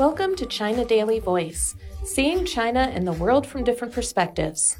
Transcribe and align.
Welcome 0.00 0.34
to 0.36 0.46
China 0.46 0.86
Daily 0.86 1.18
Voice, 1.18 1.74
seeing 2.04 2.46
China 2.46 2.90
and 2.90 3.06
the 3.06 3.12
world 3.12 3.46
from 3.46 3.64
different 3.64 3.92
perspectives. 3.92 4.78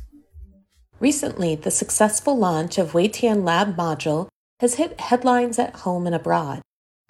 Recently, 0.99 1.54
the 1.54 1.71
successful 1.71 2.39
launch 2.39 2.79
of 2.79 2.93
Wentian 2.93 3.45
Lab 3.45 3.77
module 3.77 4.29
has 4.61 4.77
hit 4.77 4.98
headlines 4.98 5.59
at 5.59 5.80
home 5.80 6.06
and 6.06 6.14
abroad. 6.14 6.62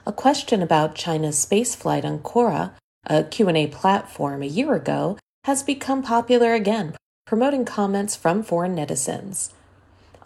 A 0.05 0.13
question 0.13 0.61
about 0.61 0.97
China's 0.97 1.37
spaceflight 1.37 2.05
on 2.05 2.19
Quora, 2.19 2.73
a 3.07 3.23
Q&A 3.23 3.69
platform 3.69 4.43
a 4.43 4.47
year 4.47 4.75
ago, 4.75 5.17
has 5.45 5.63
become 5.63 6.03
popular 6.03 6.53
again, 6.53 6.97
promoting 7.29 7.65
comments 7.65 8.17
from 8.17 8.43
foreign 8.43 8.75
netizens. 8.75 9.53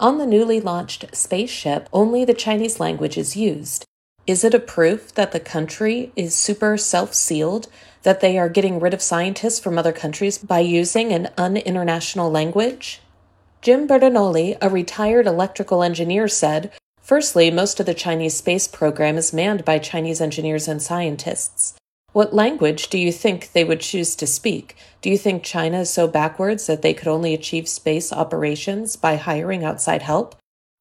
On 0.01 0.17
the 0.17 0.25
newly 0.25 0.59
launched 0.59 1.15
spaceship, 1.15 1.91
only 1.93 2.25
the 2.25 2.33
Chinese 2.33 2.81
language 2.81 3.19
is 3.19 3.37
used. 3.37 3.85
Is 4.27 4.43
it 4.43 4.55
a 4.55 4.59
proof 4.59 5.15
that 5.17 5.33
the 5.33 5.41
country 5.41 6.11
is 6.17 6.35
super 6.35 6.79
self 6.79 7.13
sealed, 7.13 7.69
that 8.05 8.21
they 8.21 8.39
are 8.39 8.49
getting 8.49 8.81
rid 8.81 8.95
of 8.95 9.03
scientists 9.03 9.61
from 9.61 9.77
other 9.77 9.93
countries 9.93 10.39
by 10.39 10.61
using 10.61 11.13
an 11.13 11.29
uninternational 11.37 12.33
language? 12.33 13.03
Jim 13.61 13.87
Bertagnolli, 13.87 14.57
a 14.63 14.71
retired 14.71 15.27
electrical 15.27 15.83
engineer, 15.83 16.27
said 16.27 16.73
Firstly, 17.03 17.51
most 17.51 17.81
of 17.81 17.85
the 17.85 17.93
Chinese 17.93 18.35
space 18.35 18.67
program 18.67 19.19
is 19.19 19.35
manned 19.35 19.63
by 19.63 19.79
Chinese 19.79 20.23
engineers 20.23 20.69
and 20.69 20.81
scientists. 20.81 21.75
What 22.13 22.33
language 22.33 22.89
do 22.89 22.97
you 22.97 23.13
think 23.13 23.53
they 23.53 23.65
would 23.65 23.81
choose 23.81 24.17
to 24.17 24.27
speak? 24.27 24.75
Do 25.03 25.11
you 25.11 25.19
think 25.19 25.43
China 25.43 25.81
is 25.81 25.91
so 25.91 26.09
backwards 26.09 26.67
that 26.67 26.81
they 26.81 26.95
could 26.95 27.09
only 27.09 27.35
achieve 27.35 27.69
space 27.69 28.11
operations 28.11 28.97
by 28.97 29.17
hiring 29.17 29.65
outside 29.65 30.01
help? 30.01 30.35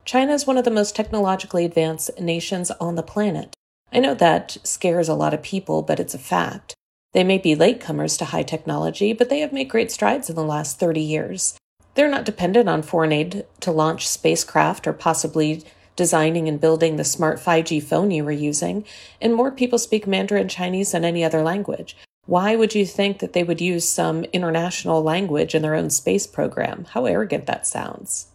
China 0.05 0.33
is 0.33 0.45
one 0.45 0.57
of 0.57 0.65
the 0.65 0.71
most 0.71 0.95
technologically 0.95 1.63
advanced 1.63 2.19
nations 2.19 2.71
on 2.71 2.95
the 2.95 3.03
planet. 3.03 3.53
I 3.91 3.99
know 3.99 4.13
that 4.15 4.57
scares 4.63 5.07
a 5.07 5.13
lot 5.13 5.33
of 5.33 5.41
people, 5.41 5.81
but 5.81 5.99
it's 5.99 6.13
a 6.13 6.19
fact. 6.19 6.75
They 7.13 7.23
may 7.23 7.37
be 7.37 7.55
latecomers 7.55 8.17
to 8.17 8.25
high 8.25 8.43
technology, 8.43 9.13
but 9.13 9.29
they 9.29 9.39
have 9.39 9.53
made 9.53 9.69
great 9.69 9.91
strides 9.91 10.29
in 10.29 10.35
the 10.35 10.43
last 10.43 10.79
30 10.79 10.99
years. 10.99 11.57
They're 11.95 12.09
not 12.09 12.25
dependent 12.25 12.67
on 12.67 12.81
foreign 12.81 13.11
aid 13.11 13.45
to 13.61 13.71
launch 13.71 14.07
spacecraft 14.07 14.87
or 14.87 14.93
possibly 14.93 15.63
designing 15.95 16.49
and 16.49 16.59
building 16.59 16.95
the 16.95 17.03
smart 17.03 17.39
5G 17.39 17.81
phone 17.81 18.11
you 18.11 18.25
were 18.25 18.31
using, 18.31 18.83
and 19.21 19.33
more 19.33 19.51
people 19.51 19.77
speak 19.77 20.07
Mandarin 20.07 20.49
Chinese 20.49 20.91
than 20.91 21.05
any 21.05 21.23
other 21.23 21.43
language. 21.43 21.95
Why 22.25 22.55
would 22.55 22.73
you 22.73 22.85
think 22.85 23.19
that 23.19 23.33
they 23.33 23.43
would 23.43 23.61
use 23.61 23.87
some 23.87 24.23
international 24.25 25.03
language 25.03 25.53
in 25.53 25.61
their 25.61 25.75
own 25.75 25.91
space 25.91 26.25
program? 26.25 26.87
How 26.89 27.05
arrogant 27.05 27.45
that 27.45 27.67
sounds. 27.67 28.27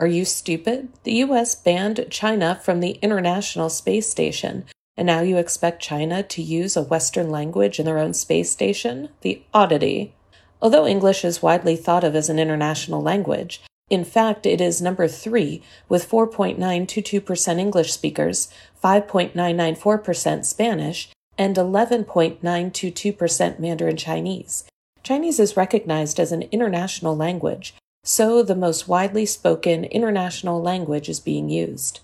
Are 0.00 0.06
you 0.06 0.24
stupid? 0.24 0.88
The 1.04 1.12
US 1.26 1.54
banned 1.54 2.06
China 2.08 2.58
from 2.62 2.80
the 2.80 2.98
International 3.02 3.68
Space 3.68 4.08
Station, 4.08 4.64
and 4.96 5.06
now 5.06 5.20
you 5.20 5.36
expect 5.36 5.82
China 5.82 6.22
to 6.22 6.42
use 6.42 6.74
a 6.74 6.82
Western 6.82 7.28
language 7.28 7.78
in 7.78 7.84
their 7.84 7.98
own 7.98 8.14
space 8.14 8.50
station? 8.50 9.10
The 9.20 9.42
oddity. 9.52 10.14
Although 10.62 10.86
English 10.86 11.22
is 11.22 11.42
widely 11.42 11.76
thought 11.76 12.02
of 12.02 12.16
as 12.16 12.30
an 12.30 12.38
international 12.38 13.02
language, 13.02 13.60
in 13.90 14.04
fact, 14.04 14.46
it 14.46 14.62
is 14.62 14.80
number 14.80 15.06
three, 15.06 15.62
with 15.88 16.08
4.922% 16.08 17.58
English 17.58 17.92
speakers, 17.92 18.48
5.994% 18.82 20.46
Spanish, 20.46 21.10
and 21.36 21.56
11.922% 21.56 23.58
Mandarin 23.58 23.98
Chinese. 23.98 24.64
Chinese 25.02 25.40
is 25.40 25.58
recognized 25.58 26.18
as 26.18 26.32
an 26.32 26.48
international 26.52 27.14
language, 27.16 27.74
so 28.04 28.42
the 28.42 28.54
most 28.54 28.88
widely 28.88 29.26
spoken 29.26 29.84
international 29.84 30.60
language 30.60 31.08
is 31.08 31.20
being 31.20 31.48
used. 31.48 32.00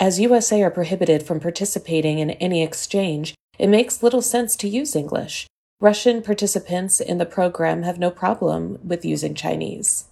As 0.00 0.20
USA 0.20 0.62
are 0.62 0.70
prohibited 0.70 1.22
from 1.22 1.40
participating 1.40 2.18
in 2.18 2.30
any 2.32 2.62
exchange, 2.62 3.34
it 3.58 3.68
makes 3.68 4.02
little 4.02 4.22
sense 4.22 4.56
to 4.56 4.68
use 4.68 4.96
English. 4.96 5.46
Russian 5.80 6.22
participants 6.22 7.00
in 7.00 7.18
the 7.18 7.26
program 7.26 7.82
have 7.82 7.98
no 7.98 8.10
problem 8.10 8.78
with 8.82 9.04
using 9.04 9.34
Chinese. 9.34 10.06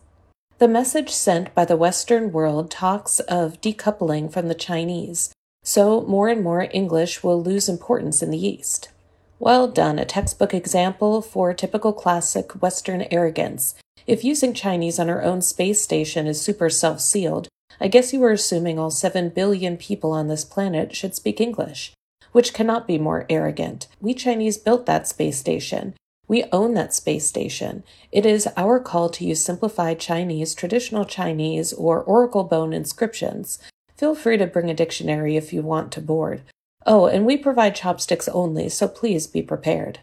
The 0.59 0.69
message 0.69 1.11
sent 1.11 1.53
by 1.55 1.65
the 1.65 1.77
Western 1.77 2.31
world 2.31 2.71
talks 2.71 3.19
of 3.21 3.61
decoupling 3.61 4.33
from 4.33 4.49
the 4.49 4.55
Chinese, 4.55 5.33
so 5.65 6.03
more 6.03 6.29
and 6.29 6.43
more 6.43 6.69
English 6.73 7.25
will 7.25 7.43
lose 7.43 7.69
importance 7.69 8.23
in 8.23 8.31
the 8.31 8.47
East. 8.47 8.91
Well 9.39 9.67
done, 9.67 9.99
a 9.99 10.05
textbook 10.05 10.55
example 10.55 11.21
for 11.21 11.53
typical 11.53 11.93
classic 11.93 12.63
Western 12.63 13.07
arrogance. 13.11 13.75
If 14.07 14.25
using 14.25 14.53
Chinese 14.55 14.99
on 14.99 15.09
our 15.09 15.23
own 15.23 15.43
space 15.43 15.81
station 15.81 16.27
is 16.27 16.41
super 16.41 16.69
self 16.69 17.01
sealed, 17.01 17.49
I 17.81 17.89
guess 17.89 18.13
you 18.13 18.23
are 18.25 18.33
assuming 18.33 18.79
all 18.79 18.91
7 18.91 19.31
billion 19.31 19.77
people 19.77 20.13
on 20.13 20.29
this 20.29 20.45
planet 20.45 20.95
should 20.95 21.15
speak 21.15 21.41
English, 21.41 21.93
which 22.33 22.55
cannot 22.55 22.87
be 22.87 22.99
more 22.99 23.27
arrogant. 23.29 23.87
We 24.01 24.15
Chinese 24.15 24.59
built 24.59 24.87
that 24.87 25.09
space 25.09 25.39
station. 25.39 25.95
We 26.29 26.45
own 26.53 26.75
that 26.75 26.95
space 26.95 27.27
station. 27.27 27.83
It 28.11 28.25
is 28.25 28.49
our 28.57 28.81
call 28.81 29.09
to 29.11 29.25
use 29.25 29.43
simplified 29.43 30.01
Chinese, 30.01 30.55
traditional 30.55 31.05
Chinese, 31.05 31.73
or 31.73 32.03
Oracle 32.03 32.45
bone 32.45 32.73
inscriptions. 32.73 33.59
Feel 33.97 34.15
free 34.15 34.37
to 34.39 34.47
bring 34.47 34.71
a 34.71 34.75
dictionary 34.75 35.37
if 35.37 35.53
you 35.53 35.63
want 35.63 35.93
to 35.93 36.01
board. 36.01 36.43
Oh, 36.87 37.07
and 37.07 37.27
we 37.27 37.37
provide 37.37 37.75
chopsticks 37.75 38.29
only, 38.29 38.69
so 38.69 38.89
please 38.89 39.27
be 39.27 39.43
prepared. 39.43 40.01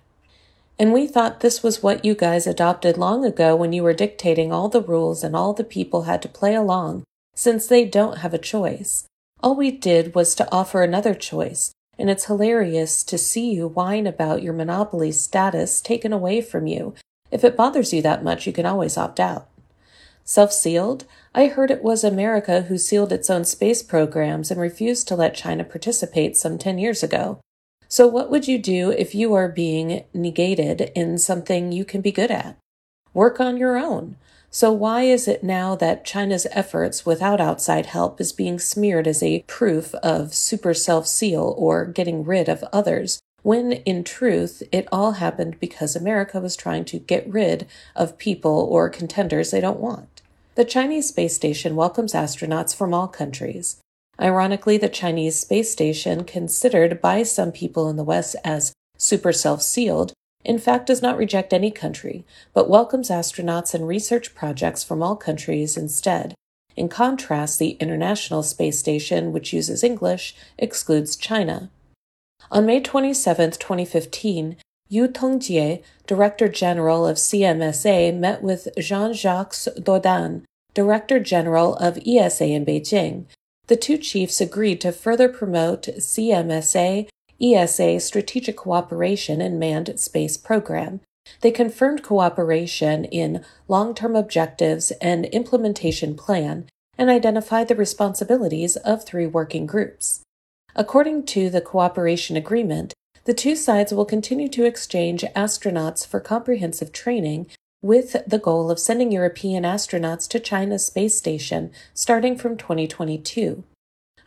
And 0.80 0.94
we 0.94 1.08
thought 1.08 1.42
this 1.42 1.62
was 1.62 1.84
what 1.84 2.06
you 2.06 2.16
guys 2.16 2.48
adopted 2.48 2.98
long 2.98 3.26
ago 3.26 3.54
when 3.54 3.74
you 3.74 3.84
were 3.84 3.94
dictating 3.94 4.54
all 4.54 4.70
the 4.70 4.82
rules 4.82 5.26
and 5.26 5.36
all 5.36 5.54
the 5.54 5.66
people 5.66 6.04
had 6.04 6.22
to 6.22 6.30
play 6.30 6.56
along, 6.56 7.04
since 7.36 7.68
they 7.68 7.84
don't 7.84 8.20
have 8.20 8.34
a 8.34 8.38
choice. 8.38 9.04
All 9.44 9.58
we 9.58 9.72
did 9.72 10.16
was 10.16 10.34
to 10.36 10.50
offer 10.54 10.82
another 10.82 11.14
choice, 11.14 11.74
and 11.98 12.10
it's 12.10 12.26
hilarious 12.26 13.04
to 13.04 13.18
see 13.18 13.52
you 13.52 13.68
whine 13.68 14.08
about 14.08 14.42
your 14.42 14.54
monopoly 14.54 15.12
status 15.12 15.82
taken 15.82 16.14
away 16.14 16.40
from 16.40 16.66
you. 16.66 16.94
If 17.30 17.44
it 17.44 17.58
bothers 17.58 17.92
you 17.92 18.02
that 18.04 18.24
much, 18.24 18.48
you 18.48 18.54
can 18.54 18.66
always 18.66 18.98
opt 18.98 19.20
out. 19.20 19.50
Self 20.24 20.54
sealed? 20.54 21.04
I 21.36 21.48
heard 21.48 21.72
it 21.72 21.84
was 21.84 22.06
America 22.06 22.62
who 22.62 22.78
sealed 22.78 23.12
its 23.12 23.30
own 23.30 23.44
space 23.44 23.84
programs 23.84 24.50
and 24.50 24.62
refused 24.62 25.10
to 25.10 25.16
let 25.16 25.36
China 25.36 25.66
participate 25.66 26.38
some 26.38 26.58
10 26.58 26.78
years 26.78 27.04
ago. 27.04 27.42
So, 27.92 28.06
what 28.06 28.30
would 28.30 28.48
you 28.48 28.60
do 28.60 28.92
if 28.92 29.16
you 29.16 29.34
are 29.34 29.50
being 29.50 30.04
negated 30.14 30.92
in 30.94 31.18
something 31.18 31.72
you 31.72 31.84
can 31.84 32.02
be 32.02 32.12
good 32.12 32.30
at? 32.30 32.56
Work 33.16 33.40
on 33.40 33.58
your 33.58 33.78
own. 33.78 34.16
So, 34.52 34.72
why 34.72 35.04
is 35.04 35.28
it 35.28 35.44
now 35.44 35.76
that 35.76 36.06
China's 36.06 36.46
efforts 36.52 37.04
without 37.04 37.42
outside 37.42 37.88
help 37.88 38.22
is 38.22 38.32
being 38.32 38.60
smeared 38.60 39.08
as 39.08 39.24
a 39.24 39.44
proof 39.48 39.96
of 39.96 40.36
super 40.36 40.76
self 40.76 41.08
seal 41.08 41.56
or 41.58 41.84
getting 41.86 42.24
rid 42.24 42.48
of 42.48 42.64
others, 42.72 43.20
when 43.42 43.72
in 43.72 44.04
truth 44.04 44.62
it 44.72 44.88
all 44.92 45.14
happened 45.14 45.60
because 45.60 45.96
America 45.96 46.40
was 46.40 46.56
trying 46.56 46.86
to 46.86 47.00
get 47.00 47.28
rid 47.28 47.68
of 47.96 48.20
people 48.20 48.68
or 48.70 48.88
contenders 48.90 49.50
they 49.50 49.62
don't 49.62 49.80
want? 49.80 50.22
The 50.54 50.66
Chinese 50.66 51.08
space 51.08 51.34
station 51.34 51.76
welcomes 51.76 52.14
astronauts 52.14 52.76
from 52.76 52.94
all 52.94 53.08
countries. 53.08 53.82
Ironically, 54.22 54.78
the 54.78 54.90
Chinese 54.90 55.40
space 55.40 55.72
station, 55.72 56.26
considered 56.26 57.02
by 57.02 57.24
some 57.24 57.52
people 57.52 57.90
in 57.90 57.96
the 57.96 58.04
West 58.04 58.36
as 58.44 58.74
super 58.98 59.32
self 59.32 59.62
sealed, 59.62 60.12
in 60.44 60.58
fact 60.58 60.88
does 60.88 61.02
not 61.02 61.18
reject 61.18 61.54
any 61.54 61.72
country, 61.72 62.26
but 62.54 62.70
welcomes 62.70 63.10
astronauts 63.10 63.74
and 63.74 63.88
research 63.88 64.36
projects 64.36 64.84
from 64.84 65.02
all 65.02 65.16
countries 65.16 65.78
instead. 65.78 66.34
In 66.76 66.90
contrast, 66.90 67.60
the 67.60 67.72
International 67.82 68.44
Space 68.44 68.80
Station, 68.80 69.32
which 69.32 69.54
uses 69.54 69.84
English, 69.84 70.36
excludes 70.58 71.16
China. 71.16 71.70
On 72.52 72.66
May 72.66 72.80
27, 72.80 73.52
2015, 73.52 74.58
Yu 74.88 75.08
Tongjie, 75.08 75.84
Director 76.08 76.48
General 76.48 77.06
of 77.06 77.18
CMSA, 77.18 78.18
met 78.18 78.42
with 78.42 78.70
Jean 78.78 79.14
Jacques 79.14 79.54
Dordain, 79.54 80.44
Director 80.74 81.20
General 81.20 81.76
of 81.76 82.00
ESA 82.08 82.46
in 82.46 82.66
Beijing. 82.66 83.26
The 83.70 83.78
two 83.78 84.00
chiefs 84.00 84.42
agreed 84.42 84.82
to 84.82 84.92
further 84.92 85.30
promote 85.30 85.84
CMSA 85.84 87.08
ESA 87.40 88.00
Strategic 88.00 88.58
Cooperation 88.58 89.42
in 89.42 89.60
Manned 89.60 90.00
Space 90.00 90.38
Program. 90.38 91.02
They 91.42 91.52
confirmed 91.52 92.02
cooperation 92.02 93.06
in 93.06 93.46
long 93.68 93.94
term 93.94 94.16
objectives 94.16 94.90
and 95.00 95.28
implementation 95.28 96.16
plan 96.16 96.68
and 96.98 97.12
identified 97.12 97.68
the 97.68 97.76
responsibilities 97.76 98.76
of 98.78 99.06
three 99.06 99.28
working 99.28 99.68
groups. 99.68 100.24
According 100.76 101.28
to 101.28 101.52
the 101.52 101.62
cooperation 101.62 102.36
agreement, 102.36 102.96
the 103.26 103.36
two 103.36 103.56
sides 103.56 103.94
will 103.94 104.06
continue 104.06 104.50
to 104.50 104.66
exchange 104.66 105.24
astronauts 105.36 106.08
for 106.08 106.20
comprehensive 106.20 106.92
training 106.92 107.46
with 107.82 108.18
the 108.28 108.40
goal 108.40 108.70
of 108.70 108.80
sending 108.80 109.12
European 109.12 109.64
astronauts 109.64 110.28
to 110.30 110.40
China's 110.40 110.86
space 110.86 111.18
station 111.18 111.72
starting 111.94 112.38
from 112.38 112.58
2022. 112.58 113.64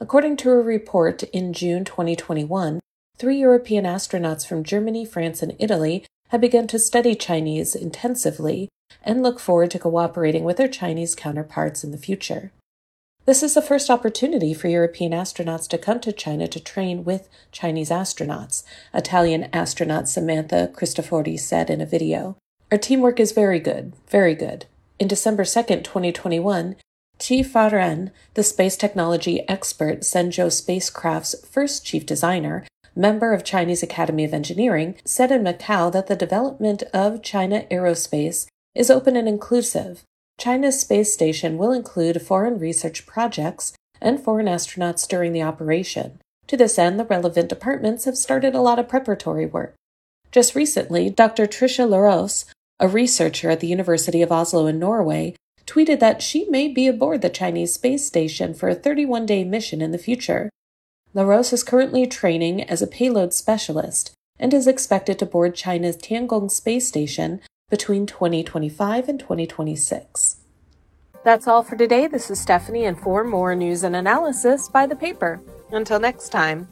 According 0.00 0.36
to 0.38 0.50
a 0.50 0.56
report 0.56 1.22
in 1.24 1.52
June 1.52 1.84
2021, 1.84 2.80
three 3.18 3.36
European 3.36 3.84
astronauts 3.84 4.46
from 4.46 4.64
Germany, 4.64 5.04
France, 5.04 5.42
and 5.42 5.54
Italy 5.58 6.04
have 6.30 6.40
begun 6.40 6.66
to 6.68 6.78
study 6.78 7.14
Chinese 7.14 7.74
intensively 7.74 8.68
and 9.04 9.22
look 9.22 9.38
forward 9.38 9.70
to 9.70 9.78
cooperating 9.78 10.44
with 10.44 10.56
their 10.56 10.68
Chinese 10.68 11.14
counterparts 11.14 11.84
in 11.84 11.90
the 11.90 11.98
future. 11.98 12.52
This 13.24 13.44
is 13.44 13.54
the 13.54 13.62
first 13.62 13.88
opportunity 13.88 14.52
for 14.52 14.66
European 14.66 15.12
astronauts 15.12 15.68
to 15.68 15.78
come 15.78 16.00
to 16.00 16.12
China 16.12 16.48
to 16.48 16.58
train 16.58 17.04
with 17.04 17.28
Chinese 17.52 17.90
astronauts, 17.90 18.64
Italian 18.92 19.48
astronaut 19.52 20.08
Samantha 20.08 20.72
Cristoforetti 20.74 21.38
said 21.38 21.70
in 21.70 21.80
a 21.80 21.86
video. 21.86 22.36
Our 22.72 22.78
teamwork 22.78 23.20
is 23.20 23.32
very 23.32 23.60
good, 23.60 23.92
very 24.08 24.34
good. 24.34 24.64
In 24.98 25.06
December 25.06 25.42
2nd, 25.42 25.84
2021, 25.84 26.76
Qi 27.18 27.44
Faren, 27.44 28.10
the 28.32 28.42
space 28.42 28.78
technology 28.78 29.46
expert 29.46 30.00
Shenzhou 30.00 30.50
spacecraft's 30.50 31.34
first 31.46 31.84
chief 31.84 32.06
designer, 32.06 32.64
member 32.96 33.34
of 33.34 33.44
Chinese 33.44 33.82
Academy 33.82 34.24
of 34.24 34.32
Engineering, 34.32 34.94
said 35.04 35.30
in 35.30 35.42
Macau 35.42 35.92
that 35.92 36.06
the 36.06 36.16
development 36.16 36.82
of 36.94 37.22
China 37.22 37.66
Aerospace 37.70 38.46
is 38.74 38.90
open 38.90 39.16
and 39.16 39.28
inclusive. 39.28 40.02
China's 40.40 40.80
space 40.80 41.12
station 41.12 41.58
will 41.58 41.72
include 41.72 42.22
foreign 42.22 42.58
research 42.58 43.04
projects 43.04 43.74
and 44.00 44.18
foreign 44.18 44.46
astronauts 44.46 45.06
during 45.06 45.34
the 45.34 45.42
operation. 45.42 46.20
To 46.46 46.56
this 46.56 46.78
end, 46.78 46.98
the 46.98 47.04
relevant 47.04 47.50
departments 47.50 48.06
have 48.06 48.16
started 48.16 48.54
a 48.54 48.62
lot 48.62 48.78
of 48.78 48.88
preparatory 48.88 49.44
work. 49.44 49.74
Just 50.30 50.54
recently, 50.54 51.10
Dr. 51.10 51.46
Tricia 51.46 51.86
Larose, 51.86 52.46
a 52.82 52.88
researcher 52.88 53.48
at 53.48 53.60
the 53.60 53.68
University 53.68 54.22
of 54.22 54.32
Oslo 54.32 54.66
in 54.66 54.80
Norway, 54.80 55.36
tweeted 55.66 56.00
that 56.00 56.20
she 56.20 56.44
may 56.50 56.66
be 56.66 56.88
aboard 56.88 57.22
the 57.22 57.30
Chinese 57.30 57.72
space 57.72 58.04
station 58.04 58.52
for 58.52 58.68
a 58.68 58.74
31 58.74 59.24
day 59.24 59.44
mission 59.44 59.80
in 59.80 59.92
the 59.92 59.98
future. 59.98 60.50
Larose 61.14 61.52
is 61.52 61.62
currently 61.62 62.08
training 62.08 62.60
as 62.64 62.82
a 62.82 62.88
payload 62.88 63.32
specialist 63.32 64.12
and 64.36 64.52
is 64.52 64.66
expected 64.66 65.16
to 65.20 65.26
board 65.26 65.54
China's 65.54 65.96
Tiangong 65.96 66.50
space 66.50 66.88
station 66.88 67.40
between 67.70 68.04
2025 68.04 69.08
and 69.08 69.20
2026. 69.20 70.38
That's 71.24 71.46
all 71.46 71.62
for 71.62 71.76
today. 71.76 72.08
This 72.08 72.32
is 72.32 72.40
Stephanie, 72.40 72.84
and 72.84 72.98
for 72.98 73.22
more 73.22 73.54
news 73.54 73.84
and 73.84 73.94
analysis, 73.94 74.68
by 74.68 74.86
the 74.86 74.96
paper. 74.96 75.40
Until 75.70 76.00
next 76.00 76.30
time. 76.30 76.66